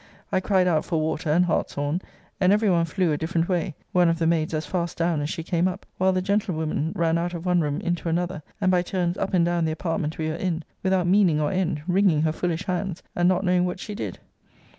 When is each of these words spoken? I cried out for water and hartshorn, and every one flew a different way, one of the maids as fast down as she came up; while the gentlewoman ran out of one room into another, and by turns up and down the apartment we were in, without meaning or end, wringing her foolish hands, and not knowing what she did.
I 0.31 0.39
cried 0.39 0.67
out 0.67 0.83
for 0.83 0.99
water 0.99 1.29
and 1.29 1.45
hartshorn, 1.45 2.01
and 2.39 2.51
every 2.51 2.71
one 2.71 2.85
flew 2.85 3.11
a 3.11 3.19
different 3.19 3.47
way, 3.47 3.75
one 3.91 4.09
of 4.09 4.17
the 4.17 4.25
maids 4.25 4.51
as 4.55 4.65
fast 4.65 4.97
down 4.97 5.21
as 5.21 5.29
she 5.29 5.43
came 5.43 5.67
up; 5.67 5.85
while 5.99 6.11
the 6.11 6.23
gentlewoman 6.23 6.91
ran 6.95 7.19
out 7.19 7.35
of 7.35 7.45
one 7.45 7.61
room 7.61 7.79
into 7.81 8.09
another, 8.09 8.41
and 8.59 8.71
by 8.71 8.81
turns 8.81 9.15
up 9.19 9.35
and 9.35 9.45
down 9.45 9.63
the 9.65 9.71
apartment 9.71 10.17
we 10.17 10.29
were 10.29 10.33
in, 10.33 10.63
without 10.81 11.05
meaning 11.05 11.39
or 11.39 11.51
end, 11.51 11.83
wringing 11.87 12.23
her 12.23 12.31
foolish 12.31 12.63
hands, 12.65 13.03
and 13.15 13.29
not 13.29 13.43
knowing 13.45 13.63
what 13.63 13.79
she 13.79 13.93
did. 13.93 14.17